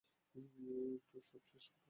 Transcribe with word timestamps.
তো, 0.35 0.39
সব 1.21 1.41
শেষ 1.43 1.63
তাহলে। 1.65 1.71